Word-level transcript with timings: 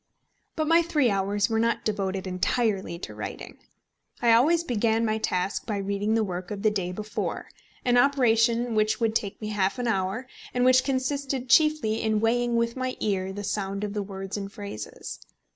But 0.55 0.67
my 0.67 0.81
three 0.81 1.11
hours 1.11 1.47
were 1.47 1.59
not 1.59 1.85
devoted 1.85 2.25
entirely 2.25 2.97
to 2.97 3.13
writing. 3.13 3.59
I 4.19 4.33
always 4.33 4.63
began 4.63 5.05
my 5.05 5.19
task 5.19 5.67
by 5.67 5.77
reading 5.77 6.15
the 6.15 6.23
work 6.23 6.49
of 6.49 6.63
the 6.63 6.71
day 6.71 6.91
before, 6.91 7.49
an 7.85 7.97
operation 7.99 8.73
which 8.73 8.99
would 8.99 9.13
take 9.13 9.39
me 9.39 9.49
half 9.49 9.77
an 9.77 9.87
hour, 9.87 10.25
and 10.55 10.65
which 10.65 10.83
consisted 10.83 11.49
chiefly 11.49 12.01
in 12.01 12.19
weighing 12.19 12.55
with 12.55 12.75
my 12.75 12.97
ear 12.99 13.31
the 13.31 13.43
sound 13.43 13.83
of 13.83 13.93
the 13.93 14.01
words 14.01 14.37
and 14.37 14.51
phrases. 14.51 15.19